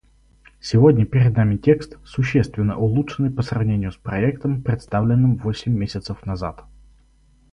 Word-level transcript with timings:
Сегодня 0.59 1.05
перед 1.05 1.35
нами 1.37 1.57
текст, 1.57 1.99
существенно 2.03 2.75
улучшенный 2.75 3.29
по 3.29 3.43
сравнению 3.43 3.91
с 3.91 3.97
проектом, 3.97 4.63
представленным 4.63 5.35
восемь 5.35 5.77
месяцев 5.77 6.25
назад. 6.25 6.63